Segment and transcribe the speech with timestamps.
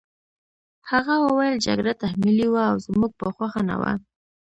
[0.91, 3.93] هغه وویل جګړه تحمیلي وه او زموږ په خوښه نه وه